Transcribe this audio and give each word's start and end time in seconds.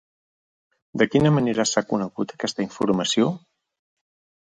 De 1.01 1.07
quina 1.17 1.33
manera 1.35 1.67
s'ha 1.73 1.85
conegut 1.91 2.35
aquesta 2.39 2.69
informació? 2.69 3.33